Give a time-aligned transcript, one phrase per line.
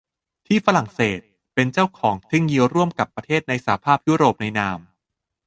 [0.47, 1.19] ที่ฝรั่งเศส
[1.53, 4.79] เป็นเจ้าของเทคโนโลยีร่วมกับประเทศในสหภาพยุโรปในนาม